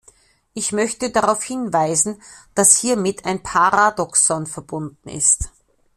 Ich 0.55 0.71
möchte 0.71 1.11
darauf 1.11 1.43
hinweisen, 1.43 2.23
dass 2.55 2.75
hiermit 2.79 3.25
ein 3.25 3.43
Paradoxon 3.43 4.47
verbunden 4.47 5.07
ist. 5.09 5.51